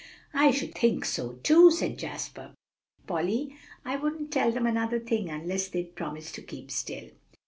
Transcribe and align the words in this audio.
"I 0.33 0.49
should 0.49 0.73
think 0.73 1.05
so 1.05 1.33
too," 1.43 1.69
said 1.69 1.99
Jasper. 1.99 2.55
"Polly, 3.05 3.55
I 3.85 3.97
wouldn't 3.97 4.31
tell 4.31 4.51
them 4.51 4.65
another 4.65 4.97
thing 4.97 5.29
unless 5.29 5.67
they'd 5.67 5.93
promise 5.95 6.31
to 6.31 6.41
keep 6.41 6.71
still." 6.71 7.11